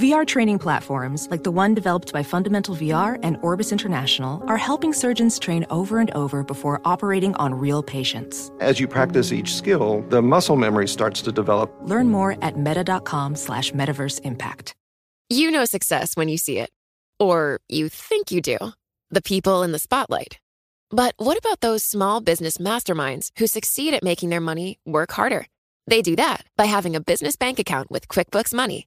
[0.00, 4.94] VR training platforms, like the one developed by Fundamental VR and Orbis International, are helping
[4.94, 8.50] surgeons train over and over before operating on real patients.
[8.60, 11.70] As you practice each skill, the muscle memory starts to develop.
[11.82, 14.74] Learn more at meta.com slash metaverse impact.
[15.28, 16.70] You know success when you see it.
[17.18, 18.56] Or you think you do.
[19.10, 20.38] The people in the spotlight.
[20.88, 25.46] But what about those small business masterminds who succeed at making their money work harder?
[25.86, 28.86] They do that by having a business bank account with QuickBooks Money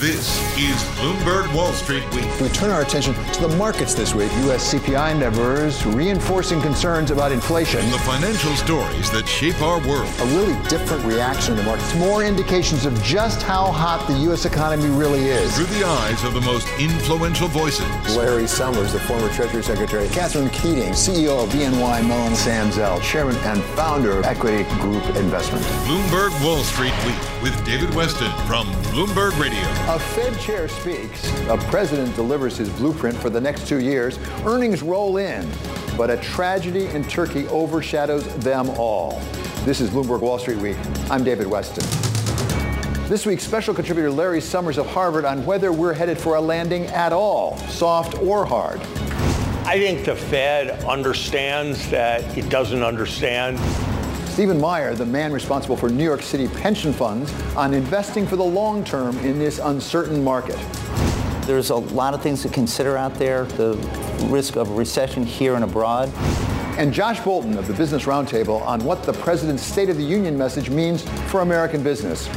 [0.00, 2.40] This is Bloomberg Wall Street Week.
[2.40, 4.30] We turn our attention to the markets this week.
[4.44, 4.72] U.S.
[4.72, 7.80] CPI numbers reinforcing concerns about inflation.
[7.80, 10.08] And the financial stories that shape our world.
[10.20, 11.96] A really different reaction in the markets.
[11.96, 14.44] More indications of just how hot the U.S.
[14.44, 15.56] economy really is.
[15.56, 17.84] Through the eyes of the most influential voices.
[18.16, 20.06] Larry Summers, the former Treasury Secretary.
[20.10, 22.36] Catherine Keating, CEO of BNY Mellon.
[22.36, 25.64] Sam Zell, Chairman and founder of Equity Group Investment.
[25.88, 29.87] Bloomberg Wall Street Week with David Westin from Bloomberg Radio.
[29.88, 31.26] A Fed chair speaks.
[31.48, 34.18] A president delivers his blueprint for the next two years.
[34.44, 35.50] Earnings roll in,
[35.96, 39.18] but a tragedy in Turkey overshadows them all.
[39.64, 40.76] This is Bloomberg Wall Street Week.
[41.10, 41.86] I'm David Westin.
[43.08, 46.84] This week, special contributor Larry Summers of Harvard on whether we're headed for a landing
[46.88, 48.80] at all, soft or hard.
[49.64, 53.58] I think the Fed understands that it doesn't understand.
[54.38, 58.44] Steven Meier, the man responsible for New York City pension funds, on investing for the
[58.44, 60.56] long term in this uncertain market.
[61.44, 63.74] There's a lot of things to consider out there, the
[64.30, 66.08] risk of recession here and abroad.
[66.78, 70.38] And Josh Bolten of the Business Roundtable on what the President's State of the Union
[70.38, 72.28] message means for American business.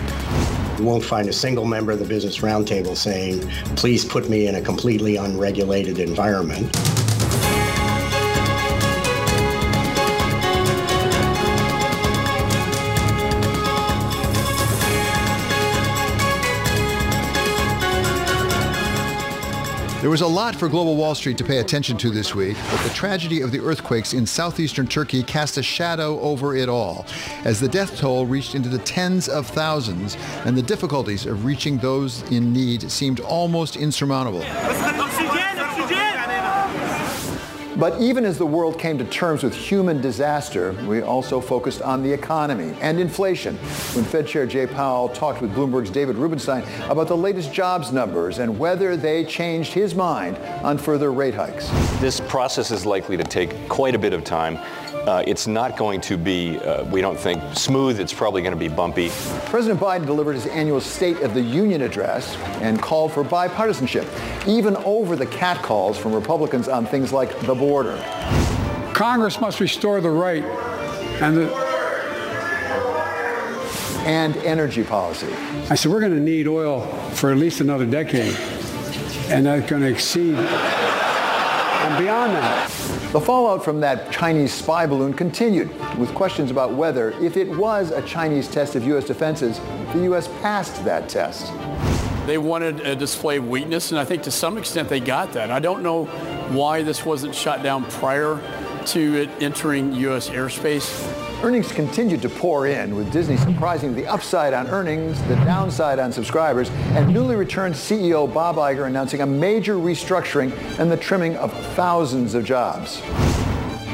[0.80, 4.56] You won't find a single member of the Business Roundtable saying, please put me in
[4.56, 6.76] a completely unregulated environment.
[20.02, 22.82] There was a lot for Global Wall Street to pay attention to this week, but
[22.82, 27.06] the tragedy of the earthquakes in southeastern Turkey cast a shadow over it all,
[27.46, 31.78] as the death toll reached into the tens of thousands, and the difficulties of reaching
[31.78, 34.42] those in need seemed almost insurmountable.
[37.82, 42.04] But even as the world came to terms with human disaster, we also focused on
[42.04, 43.58] the economy and inflation.
[43.96, 48.38] When Fed Chair Jay Powell talked with Bloomberg's David Rubenstein about the latest jobs numbers
[48.38, 51.72] and whether they changed his mind on further rate hikes.
[52.00, 54.60] This process is likely to take quite a bit of time.
[55.08, 58.00] Uh, it's not going to be, uh, we don't think, smooth.
[58.00, 59.10] It's probably going to be bumpy.
[59.46, 64.08] President Biden delivered his annual State of the Union address and called for bipartisanship,
[64.48, 67.98] even over the catcalls from Republicans on things like the border.
[68.94, 70.44] Congress must restore the right
[71.24, 71.72] and the
[74.06, 75.32] and energy policy.
[75.70, 76.82] I said, we're going to need oil
[77.14, 78.36] for at least another decade,
[79.30, 80.36] and that's going to exceed
[81.92, 82.70] and beyond that.
[83.12, 87.92] The fallout from that Chinese spy balloon continued with questions about whether, if it was
[87.92, 89.06] a Chinese test of U.S.
[89.06, 89.60] defenses,
[89.94, 90.28] the U.S.
[90.42, 91.52] passed that test.
[92.26, 95.52] They wanted a display of weakness, and I think to some extent they got that.
[95.52, 96.06] I don't know
[96.56, 98.40] why this wasn't shot down prior
[98.88, 100.30] to it entering U.S.
[100.30, 101.21] airspace.
[101.44, 106.12] Earnings continued to pour in, with Disney surprising the upside on earnings, the downside on
[106.12, 111.52] subscribers, and newly returned CEO Bob Iger announcing a major restructuring and the trimming of
[111.74, 113.02] thousands of jobs.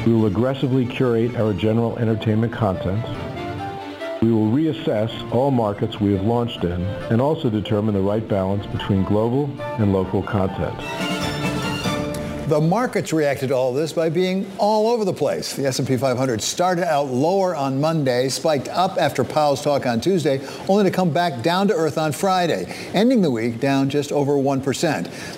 [0.04, 3.02] We will aggressively curate our general entertainment content.
[4.20, 8.66] We will reassess all markets we have launched in and also determine the right balance
[8.66, 9.48] between global
[9.78, 11.17] and local content.
[12.48, 15.54] The markets reacted to all this by being all over the place.
[15.54, 20.40] The S&P 500 started out lower on Monday, spiked up after Powell's talk on Tuesday,
[20.66, 24.32] only to come back down to earth on Friday, ending the week down just over
[24.32, 24.64] 1%.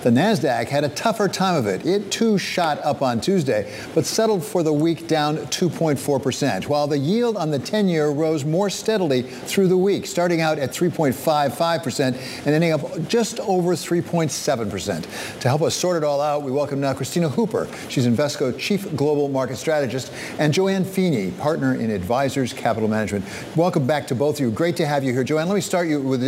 [0.03, 1.85] The Nasdaq had a tougher time of it.
[1.85, 6.97] It too shot up on Tuesday, but settled for the week down 2.4%, while the
[6.97, 12.47] yield on the 10-year rose more steadily through the week, starting out at 3.55% and
[12.47, 15.41] ending up just over 3.7%.
[15.41, 17.67] To help us sort it all out, we welcome now Kristina Hooper.
[17.89, 23.25] She's Invesco Chief Global Market Strategist, and Joanne Feeney, Partner in Advisors Capital Management.
[23.55, 24.51] Welcome back to both of you.
[24.51, 25.23] Great to have you here.
[25.23, 26.21] Joanne, let me start you with,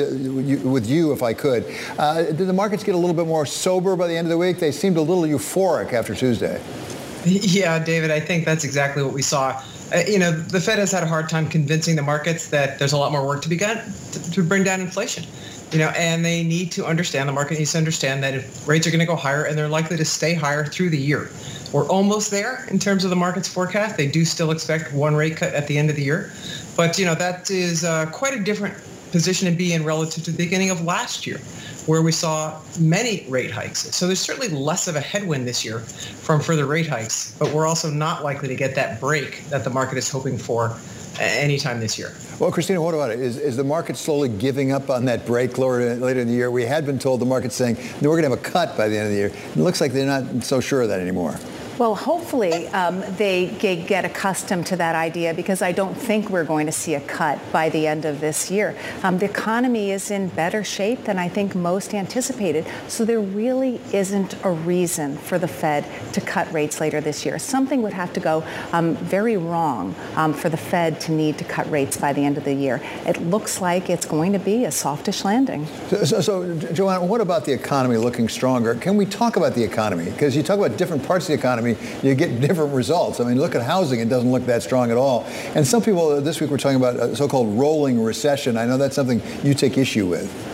[0.66, 1.72] with you, if I could.
[2.00, 4.38] Uh, did the markets get a little bit more sober by the end of the
[4.38, 4.58] week?
[4.58, 6.60] They seemed a little euphoric after Tuesday.
[7.26, 10.92] Yeah, David, I think that's exactly what we saw uh, you know, the Fed has
[10.92, 13.58] had a hard time convincing the markets that there's a lot more work to be
[13.58, 13.80] done
[14.32, 15.24] to bring down inflation.
[15.74, 18.86] You know, and they need to understand, the market needs to understand that if rates
[18.86, 21.32] are going to go higher and they're likely to stay higher through the year.
[21.72, 23.98] We're almost there in terms of the market's forecast.
[23.98, 26.32] They do still expect one rate cut at the end of the year.
[26.78, 28.76] But, you know, that is uh, quite a different
[29.12, 31.40] position to be in relative to the beginning of last year,
[31.88, 33.96] where we saw many rate hikes.
[33.96, 37.66] So there's certainly less of a headwind this year from further rate hikes, but we're
[37.66, 40.78] also not likely to get that break that the market is hoping for
[41.20, 42.12] anytime this year.
[42.40, 43.20] Well, Kristina, what about it?
[43.20, 46.52] Is, is the market slowly giving up on that break later, later in the year?
[46.52, 48.88] We had been told the market's saying no, we're going to have a cut by
[48.88, 49.28] the end of the year.
[49.28, 51.38] It looks like they're not so sure of that anymore.
[51.80, 56.68] Well, hopefully um, they get accustomed to that idea because I don't think we're going
[56.68, 58.78] to see a cut by the end of this year.
[59.02, 63.82] Um, the economy is in better shape than I think most anticipated, so there really
[63.92, 67.40] isn't a reason for the Fed to cut rates later this year.
[67.40, 71.44] Something would have to go um, very wrong um, for the Fed to need to
[71.44, 72.82] cut rates by the end of the year.
[73.08, 75.66] It looks like it's going to be a softish landing.
[75.90, 78.76] So, so, so Joanne, what about the economy looking stronger?
[78.76, 80.06] Can we talk about the economy?
[80.06, 83.20] Because you talk about different parts of the economy economy, you get different results.
[83.20, 85.26] I mean, look at housing; it doesn't look that strong at all.
[85.56, 88.58] And some people uh, this week were talking about a so-called rolling recession.
[88.58, 90.53] I know that's something you take issue with.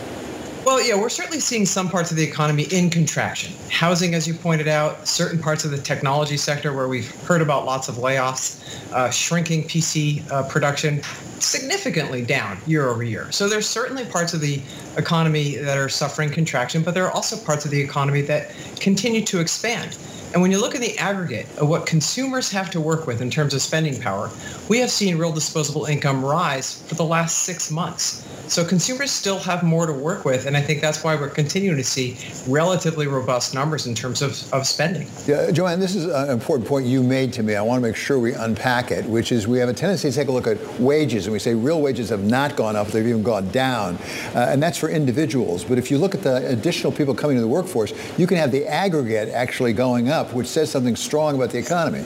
[0.80, 3.52] Well, yeah, we're certainly seeing some parts of the economy in contraction.
[3.70, 7.66] Housing, as you pointed out, certain parts of the technology sector where we've heard about
[7.66, 11.02] lots of layoffs, uh, shrinking PC uh, production,
[11.38, 13.30] significantly down year over year.
[13.30, 14.62] So there's certainly parts of the
[14.96, 18.50] economy that are suffering contraction, but there are also parts of the economy that
[18.80, 19.98] continue to expand.
[20.32, 23.28] And when you look at the aggregate of what consumers have to work with in
[23.28, 24.30] terms of spending power,
[24.70, 28.24] we have seen real disposable income rise for the last six months.
[28.50, 31.76] So consumers still have more to work with, and I think that's why we're continuing
[31.76, 32.16] to see
[32.48, 35.06] relatively robust numbers in terms of, of spending.
[35.24, 37.54] Yeah, Joanne, this is an important point you made to me.
[37.54, 40.16] I want to make sure we unpack it, which is we have a tendency to
[40.16, 43.06] take a look at wages, and we say real wages have not gone up, they've
[43.06, 43.94] even gone down,
[44.34, 45.62] uh, and that's for individuals.
[45.62, 48.50] But if you look at the additional people coming to the workforce, you can have
[48.50, 52.04] the aggregate actually going up, which says something strong about the economy.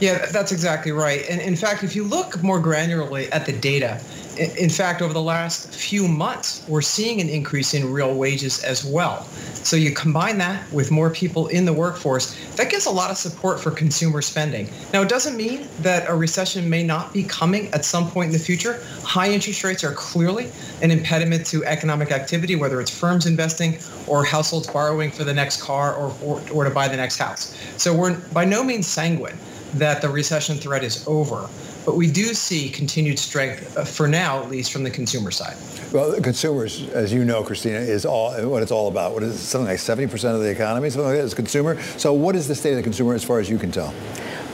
[0.00, 1.22] Yeah, that's exactly right.
[1.30, 4.00] And in fact, if you look more granularly at the data,
[4.38, 8.84] in fact, over the last few months, we're seeing an increase in real wages as
[8.84, 9.24] well.
[9.62, 13.16] So you combine that with more people in the workforce, that gives a lot of
[13.16, 14.68] support for consumer spending.
[14.92, 18.32] Now, it doesn't mean that a recession may not be coming at some point in
[18.32, 18.82] the future.
[19.02, 20.50] High interest rates are clearly
[20.82, 25.62] an impediment to economic activity, whether it's firms investing or households borrowing for the next
[25.62, 27.56] car or, or, or to buy the next house.
[27.76, 29.38] So we're by no means sanguine
[29.74, 31.48] that the recession threat is over.
[31.84, 35.56] But we do see continued strength, uh, for now at least, from the consumer side.
[35.92, 39.14] Well, consumers, as you know, Kristina, is all what it's all about.
[39.14, 41.80] What is it, something like 70% of the economy, something like that, is consumer.
[41.98, 43.92] So what is the state of the consumer as far as you can tell?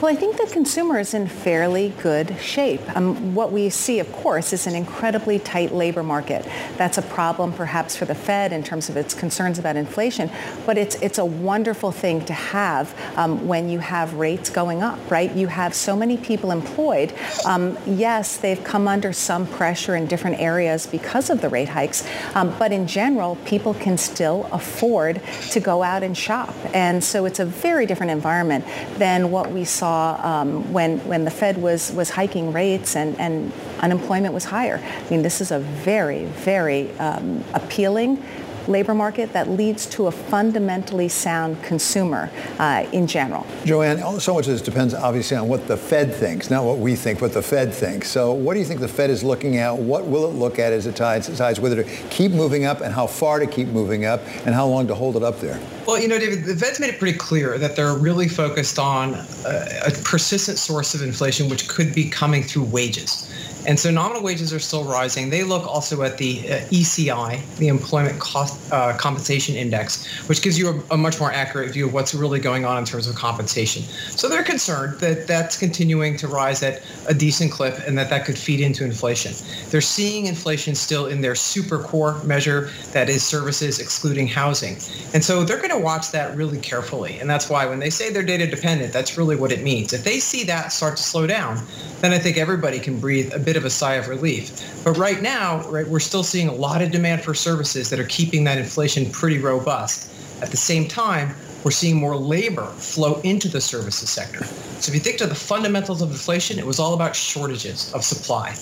[0.00, 2.80] Well, I think the consumer is in fairly good shape.
[2.96, 6.46] Um, what we see, of course, is an incredibly tight labor market.
[6.76, 10.30] That's a problem perhaps for the Fed in terms of its concerns about inflation,
[10.64, 15.00] but it's, it's a wonderful thing to have um, when you have rates going up,
[15.10, 15.34] right?
[15.34, 17.12] You have so many people employed.
[17.44, 22.06] Um, yes, they've come under some pressure in different areas because of the rate hikes,
[22.36, 26.54] um, but in general, people can still afford to go out and shop.
[26.72, 28.64] And so it's a very different environment
[28.96, 33.18] than what we saw saw um, when, when the Fed was, was hiking rates and,
[33.18, 34.78] and unemployment was higher.
[34.78, 38.22] I mean, this is a very, very um, appealing
[38.68, 43.46] labor market that leads to a fundamentally sound consumer uh, in general.
[43.64, 46.94] Joanne, so much of this depends obviously on what the Fed thinks, not what we
[46.96, 48.10] think, what the Fed thinks.
[48.10, 49.76] So what do you think the Fed is looking at?
[49.76, 53.06] What will it look at as it decides whether to keep moving up and how
[53.06, 55.60] far to keep moving up and how long to hold it up there?
[55.86, 59.14] Well, you know, David, the Fed's made it pretty clear that they're really focused on
[59.14, 63.32] a, a persistent source of inflation, which could be coming through wages.
[63.66, 65.30] And so nominal wages are still rising.
[65.30, 70.58] They look also at the uh, ECI, the Employment Cost uh, Compensation Index, which gives
[70.58, 73.14] you a, a, much more accurate view of what's really going on in terms of
[73.14, 73.82] compensation.
[74.10, 78.24] So they're concerned that that's continuing to rise at a decent clip and that that
[78.24, 79.32] could feed into inflation.
[79.70, 84.76] They're seeing inflation still in their super core measure, that is services excluding housing.
[85.14, 87.18] And so they're going to watch that really carefully.
[87.18, 89.92] And that's why when they say they're data dependent, that's really what it means.
[89.92, 91.62] If they see that start to slow down,
[92.00, 94.82] then I think everybody can breathe a bit of a sigh of relief.
[94.84, 98.06] But right now, right, we're still seeing a lot of demand for services that are
[98.06, 100.10] keeping that inflation pretty robust.
[100.40, 101.34] At the same time,
[101.64, 104.44] we're seeing more labor flow into the services sector.
[104.80, 108.04] So if you think to the fundamentals of inflation, it was all about shortages of
[108.04, 108.54] supply.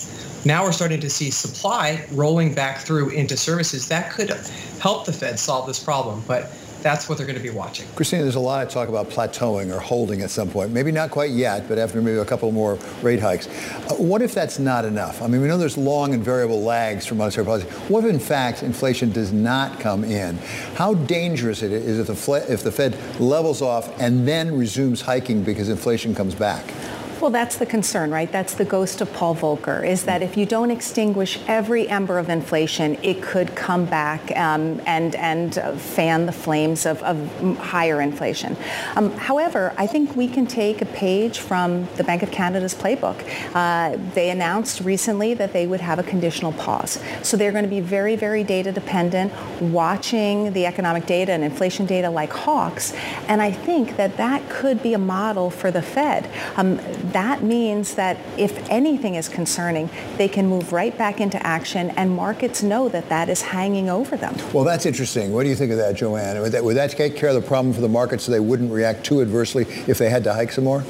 [0.45, 3.87] Now we're starting to see supply rolling back through into services.
[3.87, 4.31] That could
[4.79, 6.23] help the Fed solve this problem.
[6.27, 6.51] But
[6.87, 7.85] that's what they're going to be watching.
[7.87, 10.71] Kristina, there's a lot of talk about plateauing or holding at some point.
[10.71, 13.47] Maybe not quite yet, but after maybe a couple more rate hikes.
[13.47, 15.21] Uh, what if that's not enough?
[15.21, 17.67] I mean, we know there's long and variable lags for monetary policy.
[17.89, 20.37] What if, in fact, inflation does not come in?
[20.75, 25.43] How dangerous it is if the, if the Fed levels off and then resumes hiking
[25.43, 26.73] because inflation comes back?
[27.19, 28.31] Well, that's the concern, right?
[28.31, 32.29] That's the ghost of Paul Volcker, is that if you don't extinguish every ember of
[32.29, 38.55] inflation, it could come back um, and, and fan the flames of, of higher inflation.
[38.95, 43.17] Um, however, I think we can take a page from the Bank of Canada's playbook.
[43.55, 46.99] Uh, they announced recently that they would have a conditional pause.
[47.23, 51.87] So they're going to be very, very data dependent, watching the economic data and inflation
[51.87, 52.93] data like hawks.
[53.27, 56.29] And I think that that could be a model for the Fed.
[56.57, 56.79] Um,
[57.13, 62.11] that means that if anything is concerning, they can move right back into action and
[62.11, 64.35] markets know that that is hanging over them.
[64.53, 65.33] Well, that's interesting.
[65.33, 66.39] What do you think of that, Joanne?
[66.41, 68.71] Would that, would that take care of the problem for the market so they wouldn't
[68.71, 70.83] react too adversely if they had to hike some more?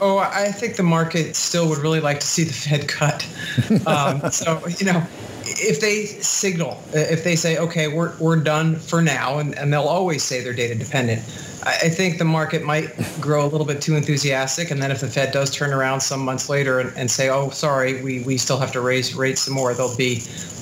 [0.00, 3.26] Oh, I think the market still would really like to see the Fed cut.
[3.86, 5.04] Um, so, you know,
[5.60, 9.72] if they signal, uh, if they say, okay, we're, we're done for now, and, and
[9.72, 11.22] they'll always say they're data dependent,
[11.64, 15.08] I think the market might grow a little bit too enthusiastic, and then if the
[15.08, 18.58] Fed does turn around some months later and, and say, "Oh, sorry, we, we still
[18.58, 20.20] have to raise rates some more," there'll be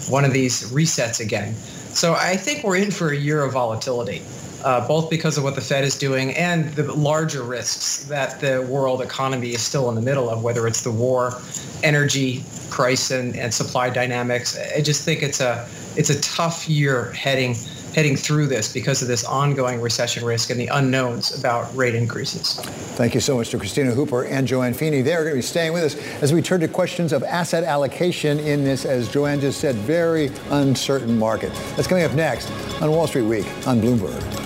[0.08, 1.54] one of these resets again.
[1.92, 4.22] So I think we're in for a year of volatility,
[4.66, 8.62] uh, both because of what the Fed is doing and the larger risks that the
[8.62, 11.40] world economy is still in the middle of, whether it's the war,
[11.84, 14.58] energy price, and, and supply dynamics.
[14.76, 17.54] I just think it's a it's a tough year heading
[17.94, 22.56] heading through this because of this ongoing recession risk and the unknowns about rate increases.
[22.96, 25.00] Thank you so much to Kristina Hooper and Joanne Feeney.
[25.00, 28.40] They're going to be staying with us as we turn to questions of asset allocation
[28.40, 31.52] in this, as Joanne just said, very uncertain market.
[31.76, 32.50] That's coming up next
[32.82, 34.45] on Wall Street Week on Bloomberg.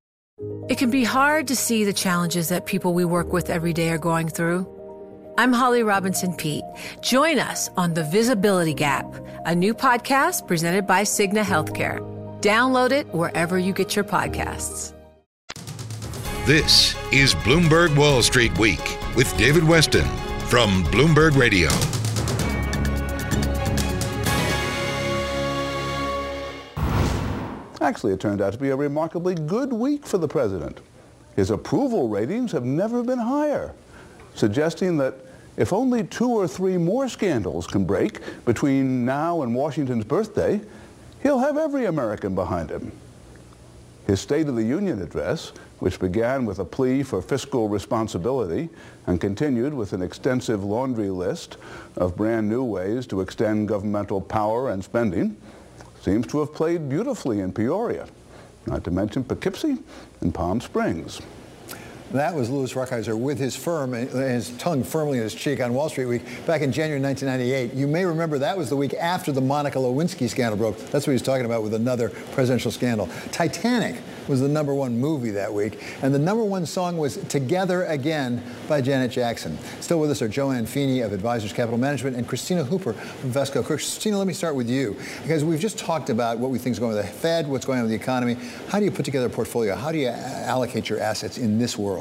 [0.69, 3.89] It can be hard to see the challenges that people we work with every day
[3.89, 4.67] are going through.
[5.37, 6.63] I'm Holly Robinson Peete.
[7.01, 9.05] Join us on The Visibility Gap,
[9.45, 11.99] a new podcast presented by Cigna Healthcare.
[12.41, 14.93] Download it wherever you get your podcasts.
[16.45, 20.07] This is Bloomberg Wall Street Week with David Westin
[20.47, 21.69] from Bloomberg Radio.
[27.91, 30.79] Actually, it turned out to be a remarkably good week for the president.
[31.35, 33.73] His approval ratings have never been higher,
[34.33, 35.15] suggesting that
[35.57, 40.61] if only two or three more scandals can break between now and Washington's birthday,
[41.21, 42.93] he'll have every American behind him.
[44.07, 48.69] His State of the Union address, which began with a plea for fiscal responsibility
[49.05, 51.57] and continued with an extensive laundry list
[51.97, 55.35] of brand new ways to extend governmental power and spending,
[56.01, 58.07] seems to have played beautifully in Peoria,
[58.65, 59.77] not to mention Poughkeepsie
[60.21, 61.21] and Palm Springs.
[62.13, 65.73] That was Louis Rukeyser with his firm and his tongue firmly in his cheek on
[65.73, 67.73] Wall Street Week back in January 1998.
[67.73, 70.77] You may remember that was the week after the Monica Lewinsky scandal broke.
[70.91, 73.07] That's what he's talking about with another presidential scandal.
[73.31, 73.95] Titanic
[74.27, 78.43] was the number one movie that week, and the number one song was Together Again
[78.67, 79.57] by Janet Jackson.
[79.79, 83.63] Still with us are Joanne Feeney of Advisors Capital Management and Kristina Hooper from Vesco.
[83.63, 86.79] Kristina, let me start with you, because we've just talked about what we think is
[86.79, 88.37] going on with the Fed, what's going on with the economy.
[88.67, 89.75] How do you put together a portfolio?
[89.75, 92.00] How do you allocate your assets in this world?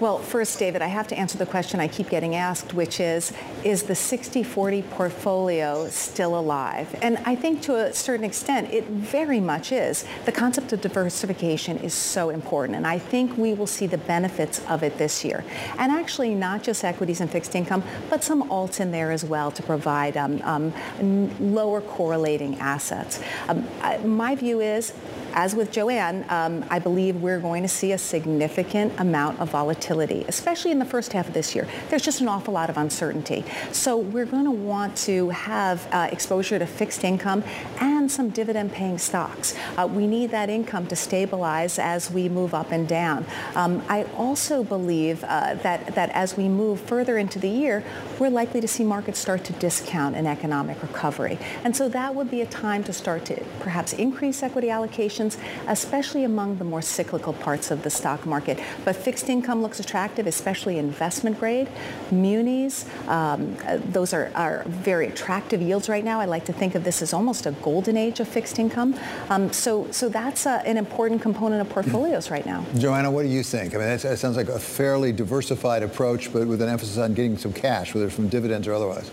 [0.00, 3.34] Well, first, David, I have to answer the question I keep getting asked, which is,
[3.64, 6.98] is the 60-40 portfolio still alive?
[7.02, 10.06] And I think to a certain extent, it very much is.
[10.24, 14.64] The concept of diversification is so important, and I think we will see the benefits
[14.70, 15.44] of it this year.
[15.76, 19.50] And actually, not just equities and fixed income, but some alts in there as well
[19.50, 23.20] to provide um, um, lower correlating assets.
[23.48, 24.94] Um, I, my view is
[25.34, 30.24] as with Joanne, um, I believe we're going to see a significant amount of volatility,
[30.28, 31.68] especially in the first half of this year.
[31.88, 33.44] There's just an awful lot of uncertainty.
[33.72, 37.44] So we're going to want to have uh, exposure to fixed income
[37.80, 39.54] and some dividend paying stocks.
[39.76, 43.26] Uh, we need that income to stabilize as we move up and down.
[43.54, 47.84] Um, I also believe uh, that, that as we move further into the year,
[48.18, 51.38] we're likely to see markets start to discount an economic recovery.
[51.64, 55.19] And so that would be a time to start to perhaps increase equity allocation
[55.68, 58.58] especially among the more cyclical parts of the stock market.
[58.84, 61.68] But fixed income looks attractive, especially investment grade.
[62.10, 66.20] Munis, um, those are, are very attractive yields right now.
[66.20, 68.94] I like to think of this as almost a golden age of fixed income.
[69.28, 72.64] Um, so, so that's uh, an important component of portfolios right now.
[72.78, 73.74] Joanna, what do you think?
[73.74, 77.36] I mean, that sounds like a fairly diversified approach, but with an emphasis on getting
[77.36, 79.10] some cash, whether from dividends or otherwise.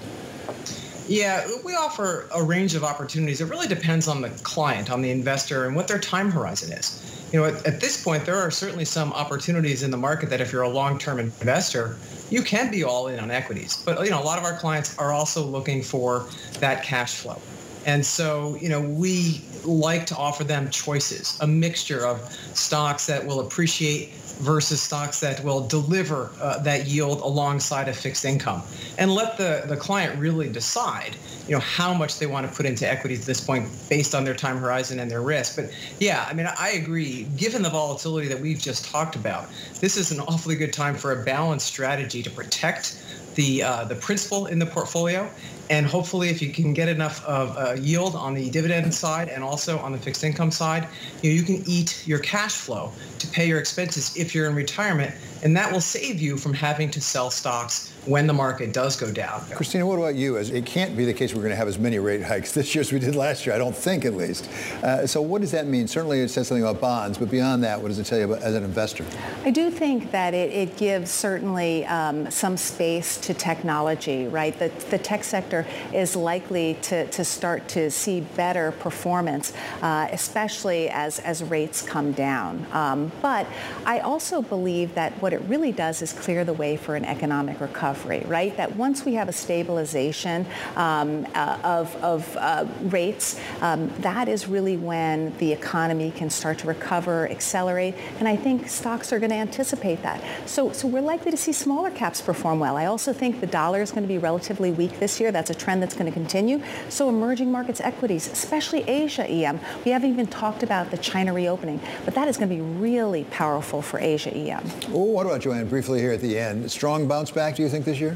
[1.07, 3.39] Yeah, we offer a range of opportunities.
[3.39, 7.01] It really depends on the client, on the investor, and what their time horizon is.
[7.31, 10.41] You know, at, at, this point, there are certainly some opportunities in the market that
[10.41, 11.97] if you're a long-term investor,
[12.29, 13.81] you can be all in on equities.
[13.85, 16.27] But, you know, a lot of our clients are also looking for
[16.59, 17.41] that cash flow.
[17.85, 22.21] And so, you know, we like to offer them choices, a mixture of
[22.53, 28.25] stocks that will appreciate versus stocks that will deliver uh, that yield alongside a fixed
[28.25, 28.61] income.
[28.97, 31.15] And let the, the client really decide
[31.47, 34.25] you know how much they want to put into equities at this point based on
[34.25, 35.55] their time horizon and their risk.
[35.55, 39.47] But yeah i mean i agree given the volatility that we've just talked about
[39.79, 43.01] this is an awfully good time for a balanced strategy to protect
[43.37, 45.29] the uh, the principal in the portfolio.
[45.69, 49.43] And hopefully, if you can get enough of a yield on the dividend side and
[49.43, 50.87] also on the fixed income side,
[51.21, 54.55] you, know, you can eat your cash flow to pay your expenses if you're in
[54.55, 55.13] retirement,
[55.43, 59.11] and that will save you from having to sell stocks when the market does go
[59.11, 59.41] down.
[59.41, 60.37] Kristina, what about you?
[60.37, 62.73] As it can't be the case we're going to have as many rate hikes this
[62.73, 64.49] year as we did last year, I don't think at least.
[64.81, 65.87] Uh, so what does that mean?
[65.87, 68.41] Certainly it says something about bonds, but beyond that, what does it tell you about,
[68.41, 69.05] as an investor?
[69.43, 74.57] I do think that it, it gives certainly um, some space to technology, right?
[74.57, 80.89] The, the tech sector is likely to, to start to see better performance, uh, especially
[80.89, 82.65] as, as rates come down.
[82.71, 83.47] Um, but
[83.85, 87.59] I also believe that what it really does is clear the way for an economic
[87.59, 88.55] recovery recovery, right?
[88.57, 94.47] That once we have a stabilization um, uh, of, of uh, rates, um, that is
[94.47, 99.31] really when the economy can start to recover, accelerate, and I think stocks are going
[99.31, 100.21] to anticipate that.
[100.47, 102.77] So, so we're likely to see smaller caps perform well.
[102.77, 105.31] I also think the dollar is going to be relatively weak this year.
[105.31, 106.61] That's a trend that's going to continue.
[106.89, 111.79] So emerging markets equities, especially Asia EM, we haven't even talked about the China reopening,
[112.05, 114.63] but that is going to be really powerful for Asia EM.
[114.89, 116.69] Well, what about Joanne, briefly here at the end?
[116.71, 117.85] Strong bounce back, do you think?
[117.87, 118.15] This year?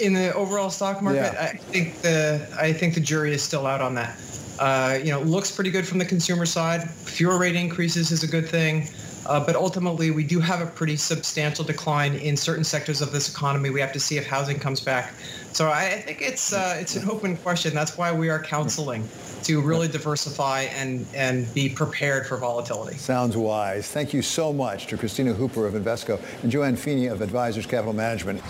[0.00, 1.50] In the overall stock market, yeah.
[1.52, 4.18] I think the I think the jury is still out on that.
[4.58, 6.90] Uh, you know, looks pretty good from the consumer side.
[6.90, 8.88] Fewer rate increases is a good thing.
[9.30, 13.30] Uh, but ultimately, we do have a pretty substantial decline in certain sectors of this
[13.30, 13.70] economy.
[13.70, 15.14] We have to see if housing comes back.
[15.52, 17.72] So I, I think it's uh, it's an open question.
[17.72, 19.08] That's why we are counseling
[19.44, 22.96] to really diversify and, and be prepared for volatility.
[22.96, 23.86] Sounds wise.
[23.86, 27.92] Thank you so much to Kristina Hooper of Invesco and Joanne Feeney of Advisors Capital
[27.92, 28.42] Management.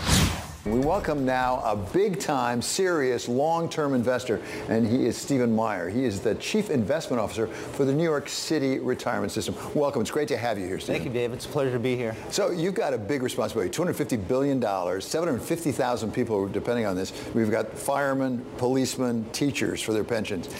[0.67, 5.89] We welcome now a big-time, serious, long-term investor, and he is Steven Meier.
[5.89, 9.55] He is the Chief Investment Officer for the New York City Retirement System.
[9.75, 10.03] Welcome.
[10.03, 11.01] It's great to have you here, Steven.
[11.01, 11.33] Thank you, Dave.
[11.33, 12.15] It's a pleasure to be here.
[12.29, 14.61] So you've got a big responsibility, $250 billion,
[15.01, 17.15] 750,000 people depending on this.
[17.33, 20.51] We've got firemen, policemen, teachers for their pensions.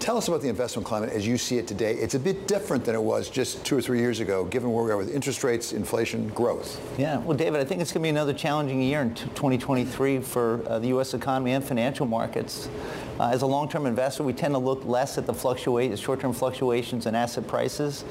[0.00, 1.92] Tell us about the investment climate as you see it today.
[1.92, 4.82] It's a bit different than it was just two or three years ago, given where
[4.82, 6.80] we are with interest rates, inflation, growth.
[6.98, 10.66] Yeah, well, David, I think it's going to be another challenging year in 2023 for
[10.66, 11.12] uh, the U.S.
[11.12, 12.70] economy and financial markets.
[13.18, 17.04] Uh, as a long-term investor, we tend to look less at the fluctuate, short-term fluctuations
[17.04, 18.06] in asset prices.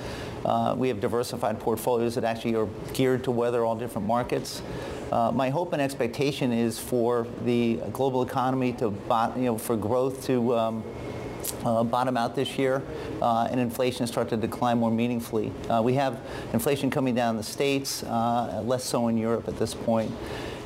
[0.45, 4.61] Uh, we have diversified portfolios that actually are geared to weather all different markets.
[5.11, 8.93] Uh, my hope and expectation is for the global economy to,
[9.35, 10.83] you know, for growth to um,
[11.65, 12.81] uh, bottom out this year
[13.21, 15.51] uh, and inflation start to decline more meaningfully.
[15.69, 16.19] Uh, we have
[16.53, 20.11] inflation coming down in the States, uh, less so in Europe at this point.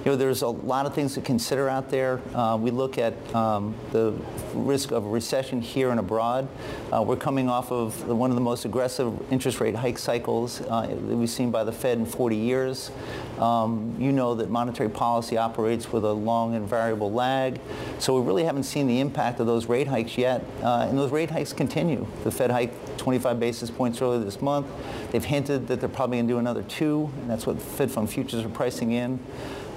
[0.04, 2.20] You know, there's a lot of things to consider out there.
[2.36, 4.13] Uh, we look at um, the
[4.54, 6.50] risk of a recession here and abroad.
[6.92, 10.88] Uh, we're coming off of one of the most aggressive interest rate hike cycles uh,
[10.88, 12.92] that we've seen by the Fed in 40 years.
[13.39, 17.62] Um, you know that monetary policy operates with a long and variable lag.
[18.00, 20.44] So we really haven't seen the impact of those rate hikes yet.
[20.62, 22.06] Uh, and those rate hikes continue.
[22.26, 24.68] The Fed hiked 25 basis points earlier this month.
[25.12, 28.10] They've hinted that they're probably going to do another two, and that's what Fed fund
[28.10, 29.20] futures are pricing in.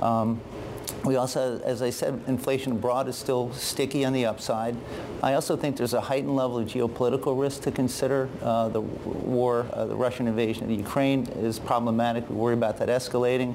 [0.03, 0.41] Um,
[1.05, 4.77] we also, as I said, inflation abroad is still sticky on the upside.
[5.23, 8.29] I also think there's a heightened level of geopolitical risk to consider.
[8.43, 12.29] Uh, the war, uh, the Russian invasion of Ukraine is problematic.
[12.29, 13.55] We worry about that escalating.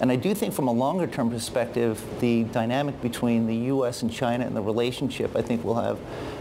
[0.00, 4.02] And I do think from a longer term perspective, the dynamic between the U.S.
[4.02, 5.98] and China and the relationship, I think will have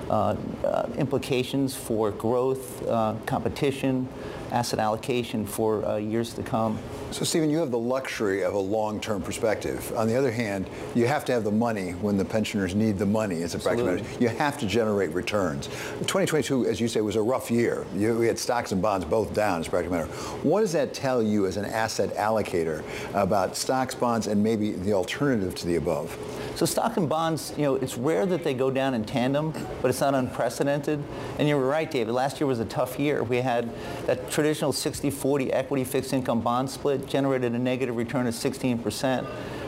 [0.10, 4.08] uh, uh, implications for growth, uh, competition,
[4.52, 6.78] asset allocation for uh, years to come.
[7.12, 9.94] So, Steven, you have the luxury of a long-term perspective.
[9.96, 13.06] On the other hand, you have to have the money when the pensioners need the
[13.06, 13.42] money.
[13.44, 15.68] As a practical matter, you have to generate returns.
[15.68, 17.86] 2022, as you say, was a rough year.
[17.96, 20.12] You we had stocks and bonds both down, as a practical matter.
[20.44, 24.94] What does that tell you as an asset allocator about stocks, bonds, and maybe the
[24.94, 26.18] alternative to the above?
[26.56, 29.90] So stock and bonds, you know, it's rare that they go down in tandem, but
[29.90, 31.04] it's not unprecedented.
[31.38, 32.14] And you're right, David.
[32.14, 33.24] Last year was a tough year.
[33.24, 33.70] We had
[34.06, 39.26] that traditional 60-40 equity fixed income bond split generated a negative return of 16%.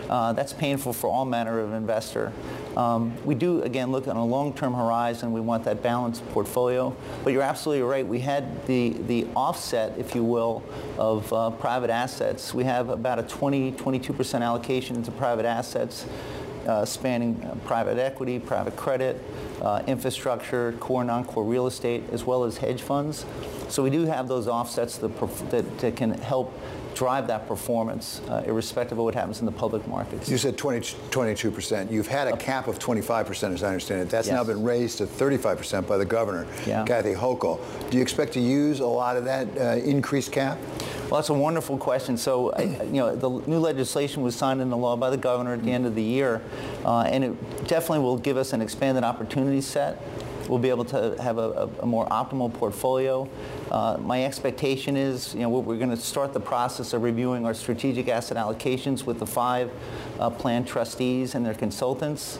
[0.10, 2.34] Uh, that's painful for all manner of investor.
[2.76, 5.32] Um, we do, again, look on a long-term horizon.
[5.32, 6.94] We want that balanced portfolio.
[7.24, 8.06] But you're absolutely right.
[8.06, 10.64] We had the, the offset, if you will,
[10.98, 12.54] of uh, private assets.
[12.54, 16.06] We have about a 20, 22% allocation into private assets
[16.68, 19.22] uh, spanning uh, private equity, private credit,
[19.62, 23.26] uh, infrastructure, core, non-core real estate, as well as hedge funds.
[23.70, 25.18] So we do have those offsets that,
[25.50, 26.54] that, that can help
[26.98, 30.28] drive that performance, uh, irrespective of what happens in the public markets.
[30.30, 30.80] You said 20,
[31.12, 31.92] 22%.
[31.92, 34.10] You've had a cap of 25%, as I understand it.
[34.10, 34.36] That's yes.
[34.36, 36.84] now been raised to 35% by the governor, yeah.
[36.86, 37.60] Kathy Hochul.
[37.92, 40.58] Do you expect to use a lot of that uh, increased cap?
[41.10, 42.18] Well, that's a wonderful question.
[42.18, 45.72] So, you know, the new legislation was signed into law by the governor at the
[45.72, 46.42] end of the year,
[46.84, 50.02] uh, and it definitely will give us an expanded opportunity set.
[50.50, 53.30] We'll be able to have a, a more optimal portfolio.
[53.72, 57.54] Uh, my expectation is, you know, we're, going to start the process of reviewing our
[57.54, 59.72] strategic asset allocations with the five
[60.20, 62.38] uh, plan trustees and their consultants.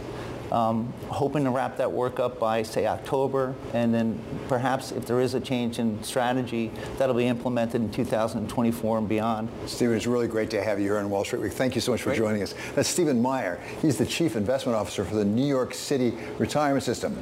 [0.52, 5.20] Um, hoping to wrap that work up by, say, October, and then perhaps if there
[5.20, 9.50] is a change in strategy, that'll be implemented in 2024 and beyond.
[9.66, 11.54] Steven, it's really great to have you here on Wall Street Week.
[11.54, 12.16] Thank you so much great.
[12.16, 12.56] for joining us.
[12.76, 13.60] That's Steven Meier.
[13.82, 17.22] He's the Chief Investment Officer for the New York City Retirement System.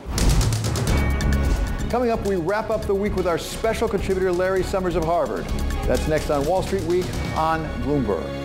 [1.90, 5.46] Coming up, we wrap up the week with our special contributor, Larry Summers of Harvard.
[5.86, 7.06] That's next on Wall Street Week
[7.38, 8.45] on Bloomberg.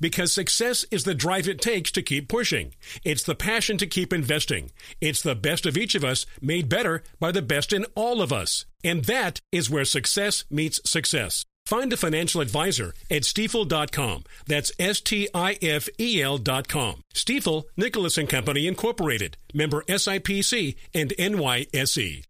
[0.00, 2.74] Because success is the drive it takes to keep pushing.
[3.04, 4.70] It's the passion to keep investing.
[5.00, 8.32] It's the best of each of us made better by the best in all of
[8.32, 8.66] us.
[8.82, 11.44] And that is where success meets success.
[11.66, 14.24] Find a financial advisor at stifel.com.
[14.46, 17.02] That's S T I F E L.com.
[17.14, 22.24] Stifel, Nicolaus and Company Incorporated, member SIPC and NYSE.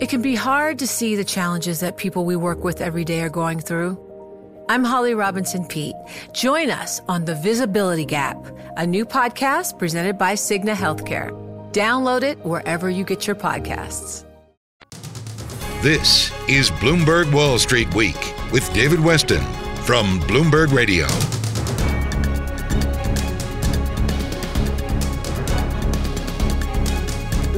[0.00, 3.22] It can be hard to see the challenges that people we work with every day
[3.22, 4.11] are going through.
[4.68, 5.96] I'm Holly Robinson Peete.
[6.32, 8.36] Join us on The Visibility Gap,
[8.76, 11.30] a new podcast presented by Cigna Healthcare.
[11.72, 14.24] Download it wherever you get your podcasts.
[15.82, 19.42] This is Bloomberg Wall Street Week with David Westin
[19.84, 21.06] from Bloomberg Radio.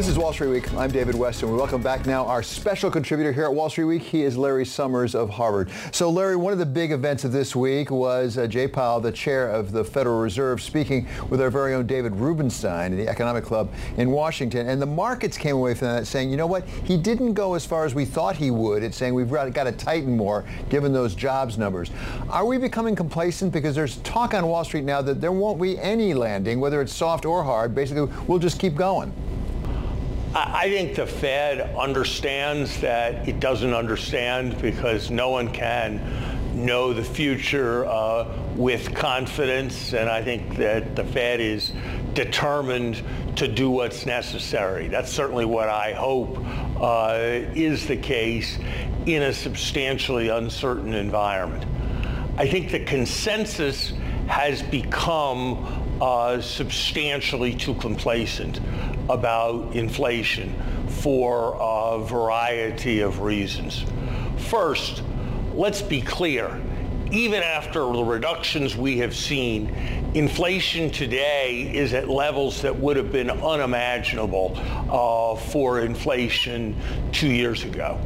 [0.04, 0.74] This is Wall Street Week.
[0.74, 1.48] I'm David Westin.
[1.48, 4.02] We welcome back now our special contributor here at Wall Street Week.
[4.02, 5.70] He is Larry Summers of Harvard.
[5.92, 9.10] So, Larry, one of the big events of this week was uh, Jay Powell, the
[9.10, 13.44] chair of the Federal Reserve, speaking with our very own David Rubenstein in the Economic
[13.44, 14.68] Club in Washington.
[14.68, 17.64] And the markets came away from that saying, you know what, he didn't go as
[17.64, 18.82] far as we thought he would.
[18.82, 21.90] It's saying we've got to tighten more given those jobs numbers.
[22.28, 23.54] Are we becoming complacent?
[23.54, 26.92] Because there's talk on Wall Street now that there won't be any landing, whether it's
[26.92, 27.74] soft or hard.
[27.74, 29.10] Basically, we'll just keep going.
[30.36, 36.00] I think the Fed understands that it doesn't understand because no one can
[36.54, 41.70] know the future uh, with confidence, and I think that the Fed is
[42.14, 43.00] determined
[43.36, 44.88] to do what's necessary.
[44.88, 46.38] That's certainly what I hope
[46.80, 47.16] uh,
[47.54, 48.58] is the case
[49.06, 51.64] in a substantially uncertain environment.
[52.36, 53.92] I think the consensus
[54.26, 58.58] has become uh, substantially too complacent
[59.08, 60.54] about inflation
[60.88, 63.84] for a variety of reasons.
[64.36, 65.02] First,
[65.52, 66.60] let's be clear.
[67.10, 69.68] Even after the reductions we have seen,
[70.14, 74.56] inflation today is at levels that would have been unimaginable
[74.90, 76.76] uh, for inflation
[77.12, 78.00] two years ago.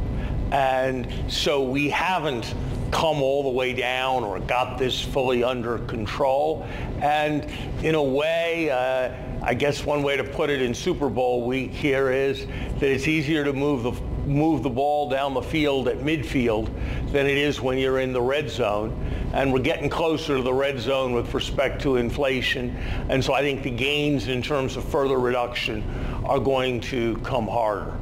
[0.51, 2.55] And so we haven't
[2.91, 6.67] come all the way down or got this fully under control.
[7.01, 7.47] And
[7.83, 11.71] in a way, uh, I guess one way to put it in Super Bowl week
[11.71, 13.93] here is that it's easier to move the
[14.29, 16.67] move the ball down the field at midfield
[17.13, 18.93] than it is when you're in the red zone.
[19.33, 22.77] And we're getting closer to the red zone with respect to inflation.
[23.09, 25.83] And so I think the gains in terms of further reduction
[26.27, 27.97] are going to come harder.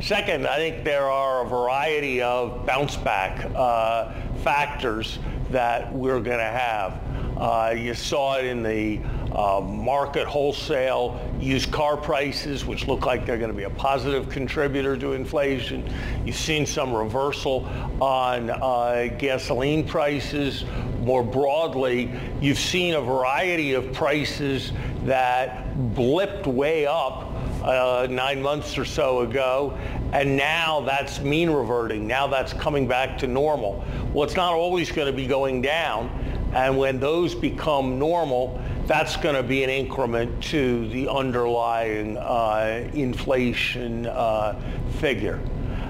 [0.00, 5.20] Second, I think there are a variety of bounce back uh, factors
[5.52, 7.00] that we're going to have.
[7.36, 8.98] Uh, you saw it in the
[9.34, 14.28] uh, market wholesale used car prices, which look like they're going to be a positive
[14.28, 15.88] contributor to inflation.
[16.24, 17.66] You've seen some reversal
[18.00, 20.64] on uh, gasoline prices.
[21.00, 24.72] More broadly, you've seen a variety of prices
[25.04, 27.32] that blipped way up
[27.64, 29.76] uh, nine months or so ago,
[30.12, 32.06] and now that's mean reverting.
[32.06, 33.84] Now that's coming back to normal.
[34.12, 36.08] Well, it's not always going to be going down,
[36.54, 42.88] and when those become normal, that's going to be an increment to the underlying uh,
[42.94, 44.60] inflation uh,
[44.98, 45.40] figure.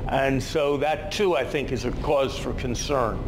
[0.09, 3.18] And so that too, I think, is a cause for concern.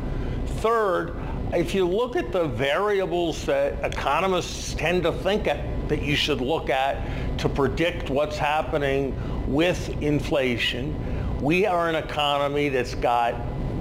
[0.59, 1.17] Third,
[1.55, 6.41] if you look at the variables that economists tend to think at, that you should
[6.41, 9.15] look at to predict what's happening
[9.51, 10.95] with inflation,
[11.41, 13.35] we are an economy that's got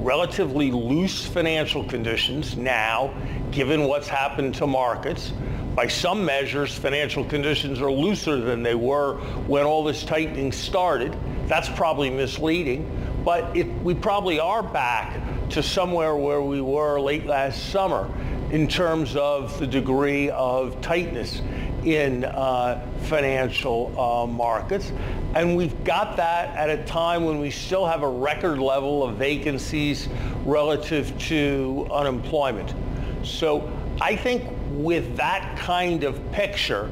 [0.04, 3.14] relatively loose financial conditions now,
[3.52, 5.34] given what's happened to markets.
[5.76, 9.16] By some measures, financial conditions are looser than they were
[9.48, 11.18] when all this tightening started.
[11.48, 12.90] That's probably misleading,
[13.26, 18.08] but it, we probably are back to somewhere where we were late last summer
[18.52, 21.42] in terms of the degree of tightness
[21.84, 24.92] in uh, financial uh, markets.
[25.34, 29.18] And we've got that at a time when we still have a record level of
[29.18, 30.08] vacancies
[30.46, 32.76] relative to unemployment.
[33.24, 34.44] So I think
[34.84, 36.92] with that kind of picture,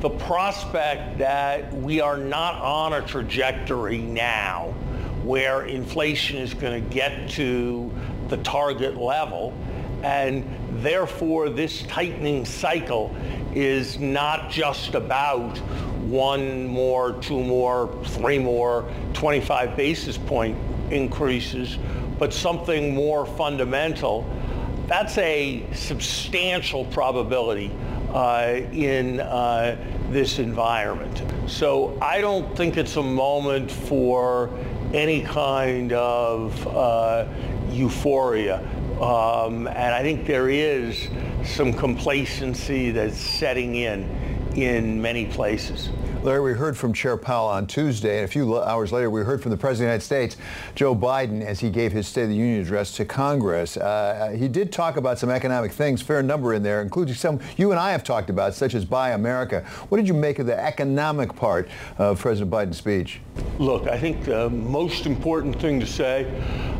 [0.00, 4.74] the prospect that we are not on a trajectory now
[5.22, 7.90] where inflation is going to get to
[8.28, 9.52] the target level
[10.02, 10.44] and
[10.82, 13.14] therefore this tightening cycle
[13.54, 15.58] is not just about
[16.08, 20.56] one more, two more, three more, 25 basis point
[20.90, 21.78] increases,
[22.18, 24.24] but something more fundamental,
[24.88, 27.70] that's a substantial probability
[28.10, 29.76] uh, in uh,
[30.10, 31.22] this environment.
[31.46, 34.50] So I don't think it's a moment for
[34.94, 37.26] any kind of uh,
[37.70, 38.60] euphoria.
[38.98, 41.08] Um, and I think there is
[41.44, 44.08] some complacency that's setting in
[44.56, 45.90] in many places.
[46.24, 49.40] Larry, we heard from Chair Powell on Tuesday, and a few hours later, we heard
[49.40, 50.36] from the President of the United States,
[50.74, 53.76] Joe Biden, as he gave his State of the Union address to Congress.
[53.76, 57.70] Uh, he did talk about some economic things, fair number in there, including some you
[57.70, 59.60] and I have talked about, such as Buy America.
[59.90, 63.20] What did you make of the economic part of President Biden's speech?
[63.60, 66.24] Look, I think the most important thing to say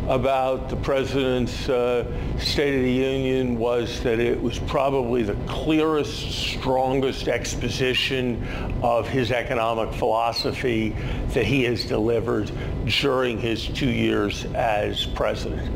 [0.09, 6.33] about the President's uh, State of the Union was that it was probably the clearest,
[6.33, 8.43] strongest exposition
[8.83, 10.97] of his economic philosophy
[11.29, 12.51] that he has delivered
[12.87, 15.71] during his two years as president.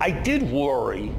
[0.00, 1.12] I did worry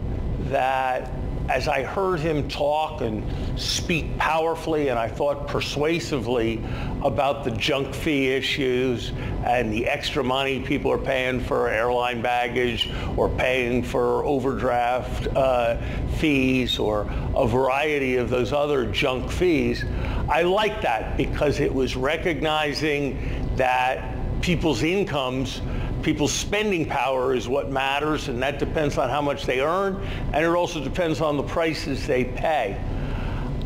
[0.49, 1.09] that
[1.49, 3.23] as I heard him talk and
[3.59, 6.63] speak powerfully and I thought persuasively
[7.03, 9.11] about the junk fee issues
[9.43, 15.77] and the extra money people are paying for airline baggage or paying for overdraft uh,
[16.17, 19.83] fees or a variety of those other junk fees,
[20.29, 25.61] I like that because it was recognizing that people's incomes
[26.09, 30.43] People's spending power is what matters, and that depends on how much they earn, and
[30.43, 32.81] it also depends on the prices they pay.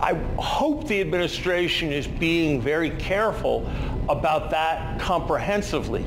[0.01, 3.65] I hope the administration is being very careful
[4.09, 6.05] about that comprehensively.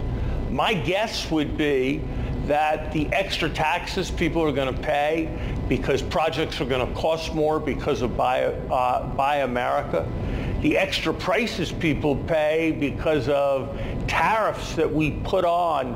[0.50, 2.02] My guess would be
[2.44, 5.34] that the extra taxes people are going to pay
[5.70, 10.06] because projects are going to cost more because of Buy, uh, Buy America,
[10.60, 13.74] the extra prices people pay because of
[14.06, 15.94] tariffs that we put on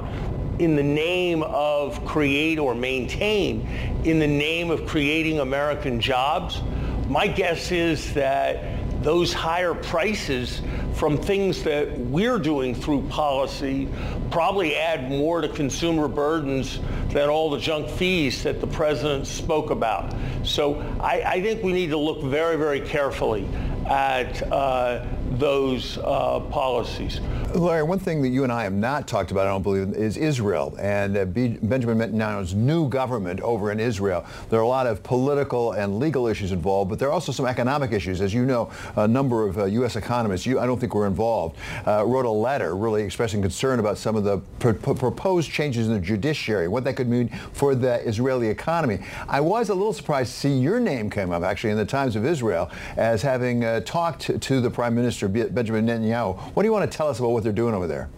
[0.61, 3.67] in the name of create or maintain,
[4.05, 6.61] in the name of creating American jobs.
[7.09, 8.63] My guess is that
[9.03, 10.61] those higher prices
[10.93, 13.89] from things that we're doing through policy
[14.31, 19.71] probably add more to consumer burdens than all the junk fees that the president spoke
[19.71, 20.15] about.
[20.45, 23.49] So I, I think we need to look very, very carefully
[23.87, 27.21] at uh, those uh, policies.
[27.55, 30.17] Larry, one thing that you and I have not talked about, I don't believe, is
[30.17, 34.25] Israel and uh, Benjamin Netanyahu's new government over in Israel.
[34.51, 37.47] There are a lot of political and legal issues involved, but there are also some
[37.47, 38.21] economic issues.
[38.21, 39.97] As you know, a number of uh, U.S.
[39.97, 41.57] economists, you, I don't think were involved,
[41.89, 45.89] uh, wrote a letter really expressing concern about some of the pr- pr- proposed changes
[45.89, 49.01] in the judiciary, what that could mean for the Israeli economy.
[49.29, 52.15] I was a little surprised to see your name come up, actually, in the Times
[52.15, 56.39] of Israel as having uh, talked to the Prime Minister Benjamin Netanyahu.
[56.55, 58.09] What do you want to tell us about what they're doing over there?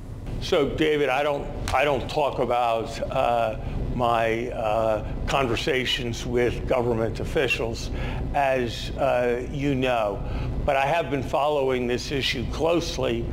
[0.41, 3.59] So, David, I don't, I don't talk about uh,
[3.95, 7.91] my uh, conversations with government officials,
[8.35, 10.21] as uh, you know,
[10.65, 13.25] but I have been following this issue closely,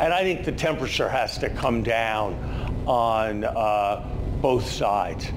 [0.00, 2.34] and I think the temperature has to come down
[2.86, 4.06] on uh,
[4.42, 5.30] both sides.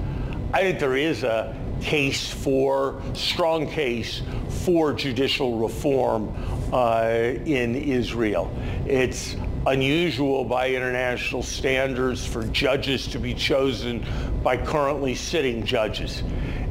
[0.52, 4.22] I think there is a case for, strong case
[4.64, 6.34] for judicial reform
[6.72, 8.50] uh, in Israel.
[8.86, 9.36] It's
[9.66, 14.04] unusual by international standards for judges to be chosen
[14.42, 16.22] by currently sitting judges.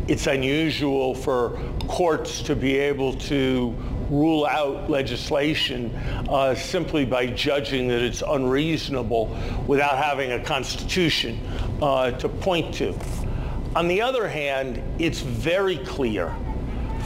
[0.08, 3.76] It's unusual for courts to be able to
[4.10, 5.96] rule out legislation
[6.30, 11.40] uh, simply by judging that it's unreasonable without having a constitution
[11.82, 12.96] uh, to point to.
[13.76, 16.36] On the other hand, it's very clear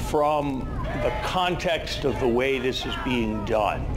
[0.10, 0.68] from
[1.04, 3.97] the context of the way this is being done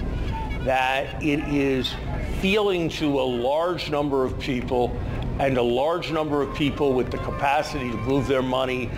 [0.65, 1.93] that it is
[2.41, 4.97] feeling to a large number of people
[5.39, 8.91] and a large number of people with the capacity to move their money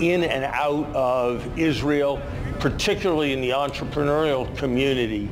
[0.00, 2.20] in and out of Israel,
[2.60, 5.28] particularly in the entrepreneurial community,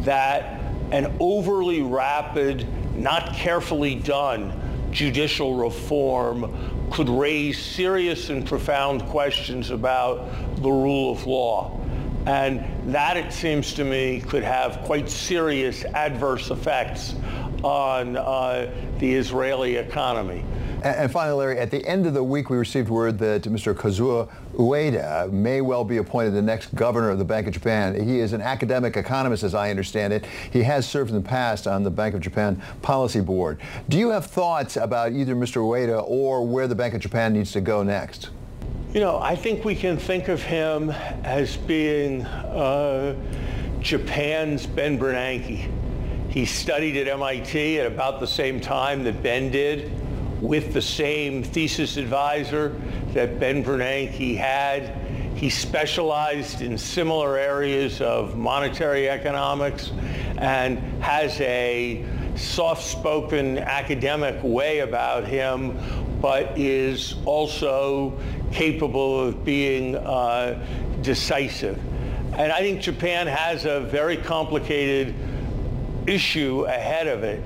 [0.00, 2.66] that an overly rapid,
[2.96, 4.52] not carefully done
[4.90, 11.79] judicial reform could raise serious and profound questions about the rule of law.
[12.26, 17.14] And that, it seems to me, could have quite serious adverse effects
[17.62, 20.44] on uh, the Israeli economy.
[20.82, 23.74] And, finally, Larry, at the end of the week, we received word that Mr.
[23.74, 28.02] Kazuo Ueda may well be appointed the next governor of the Bank of Japan.
[28.02, 30.24] He is an academic economist, as I understand it.
[30.50, 33.60] He has served in the past on the Bank of Japan Policy Board.
[33.90, 35.56] Do you have thoughts about either Mr.
[35.56, 38.30] Ueda or where the Bank of Japan needs to go next?
[38.92, 40.90] You know, I think we can think of him
[41.22, 43.14] as being uh,
[43.78, 45.70] Japan's Ben Bernanke.
[46.28, 49.92] He studied at MIT at about the same time that Ben did,
[50.42, 52.70] with the same thesis advisor
[53.12, 54.88] that Ben Bernanke had.
[55.36, 59.92] He specialized in similar areas of monetary economics
[60.36, 65.78] and has a soft-spoken academic way about him,
[66.20, 68.18] but is also
[68.52, 70.64] capable of being uh,
[71.02, 71.78] decisive.
[72.34, 75.14] And I think Japan has a very complicated
[76.06, 77.42] issue ahead of it.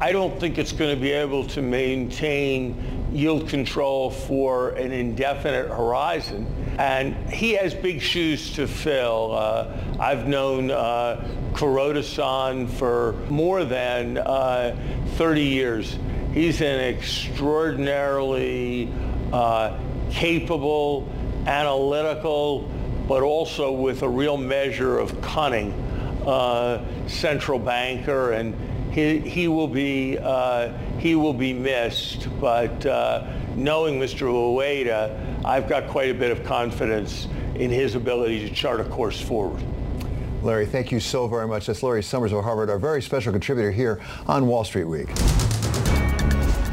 [0.00, 5.68] I don't think it's going to be able to maintain yield control for an indefinite
[5.68, 6.46] horizon.
[6.78, 9.32] And he has big shoes to fill.
[9.34, 14.76] Uh, I've known uh, Kuroda-san for more than uh,
[15.14, 15.98] 30 years.
[16.36, 18.92] He's an extraordinarily
[19.32, 19.78] uh,
[20.10, 21.10] capable,
[21.46, 22.70] analytical,
[23.08, 25.72] but also with a real measure of cunning
[26.26, 28.54] uh, central banker, and
[28.92, 32.28] he, he will be uh, he will be missed.
[32.38, 34.26] But uh, knowing Mr.
[34.26, 39.18] Ueda, I've got quite a bit of confidence in his ability to chart a course
[39.18, 39.62] forward.
[40.42, 41.66] Larry, thank you so very much.
[41.66, 45.08] That's Larry Summers of Harvard, our very special contributor here on Wall Street Week.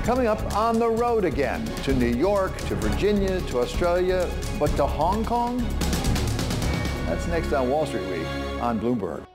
[0.03, 4.85] Coming up on the road again to New York, to Virginia, to Australia, but to
[4.85, 5.65] Hong Kong?
[7.05, 8.27] That's next on Wall Street Week
[8.61, 9.25] on Bloomberg.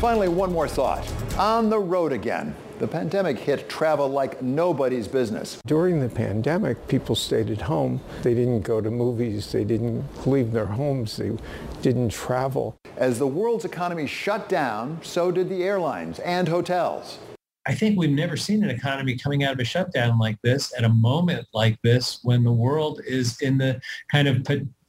[0.00, 1.06] Finally, one more thought.
[1.36, 2.56] On the road again.
[2.80, 5.60] The pandemic hit travel like nobody's business.
[5.64, 8.00] During the pandemic, people stayed at home.
[8.22, 9.52] They didn't go to movies.
[9.52, 11.16] They didn't leave their homes.
[11.16, 11.36] They
[11.82, 12.76] didn't travel.
[12.96, 17.18] As the world's economy shut down, so did the airlines and hotels.
[17.66, 20.84] I think we've never seen an economy coming out of a shutdown like this at
[20.84, 23.80] a moment like this when the world is in the
[24.10, 24.44] kind of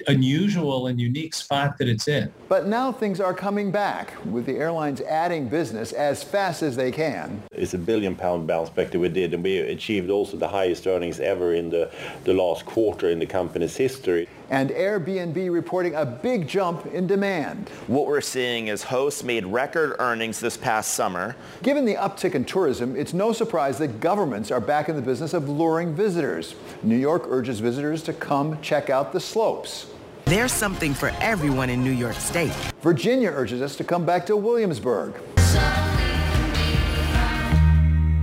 [0.08, 2.32] unusual and unique spot that it's in.
[2.48, 6.92] But now things are coming back with the airlines adding business as fast as they
[6.92, 7.42] can.
[7.52, 10.88] It's a billion pound bounce back that we did and we achieved also the highest
[10.88, 11.92] earnings ever in the,
[12.24, 14.28] the last quarter in the company's history.
[14.50, 17.70] And Airbnb reporting a big jump in demand.
[17.88, 21.36] What we're seeing is hosts made record earnings this past summer.
[21.64, 25.34] Given the uptick in tourism, it's no surprise that governments are back in the business
[25.34, 26.54] of luring visitors.
[26.84, 29.88] New York urges visitors to come check out the slopes.
[30.26, 32.52] There's something for everyone in New York State.
[32.82, 35.14] Virginia urges us to come back to Williamsburg.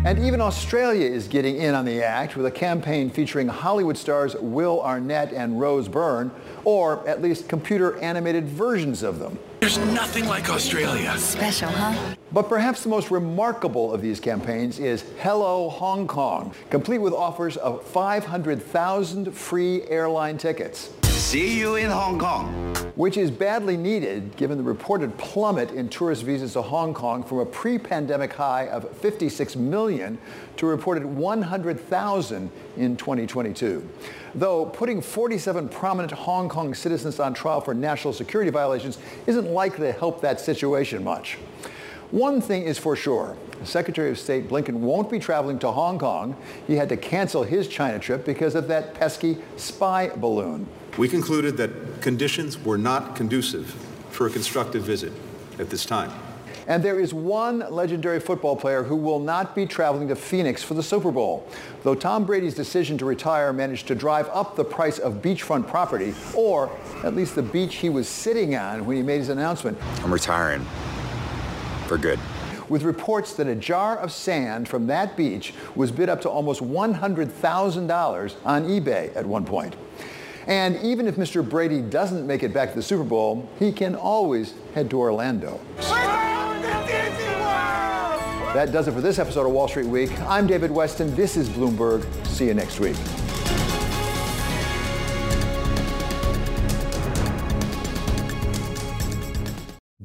[0.04, 4.34] And even Australia is getting in on the act with a campaign featuring Hollywood stars
[4.34, 6.32] Will Arnett and Rose Byrne,
[6.64, 9.38] or at least computer animated versions of them.
[9.60, 11.16] There's nothing like Australia.
[11.18, 12.16] Special, huh?
[12.32, 17.56] But perhaps the most remarkable of these campaigns is Hello Hong Kong, complete with offers
[17.58, 20.90] of 500,000 free airline tickets.
[21.32, 22.74] See you in Hong Kong.
[22.94, 27.38] Which is badly needed given the reported plummet in tourist visas to Hong Kong from
[27.38, 30.18] a pre-pandemic high of 56 million
[30.58, 33.88] to reported 100,000 in 2022.
[34.34, 39.86] Though putting 47 prominent Hong Kong citizens on trial for national security violations isn't likely
[39.86, 41.38] to help that situation much.
[42.12, 43.38] One thing is for sure.
[43.64, 46.36] Secretary of State Blinken won't be traveling to Hong Kong.
[46.66, 50.68] He had to cancel his China trip because of that pesky spy balloon.
[50.98, 53.66] We concluded that conditions were not conducive
[54.10, 55.10] for a constructive visit
[55.58, 56.12] at this time.
[56.66, 60.74] And there is one legendary football player who will not be traveling to Phoenix for
[60.74, 61.48] the Super Bowl.
[61.82, 66.14] Though Tom Brady's decision to retire managed to drive up the price of beachfront property,
[66.34, 66.70] or
[67.04, 69.78] at least the beach he was sitting on when he made his announcement.
[70.04, 70.66] I'm retiring
[71.92, 72.18] for good.
[72.70, 76.62] With reports that a jar of sand from that beach was bid up to almost
[76.62, 79.76] $100,000 on eBay at one point.
[80.46, 81.46] And even if Mr.
[81.46, 85.60] Brady doesn't make it back to the Super Bowl, he can always head to Orlando.
[88.54, 90.18] That does it for this episode of Wall Street Week.
[90.22, 91.14] I'm David Westin.
[91.14, 92.06] This is Bloomberg.
[92.26, 92.96] See you next week.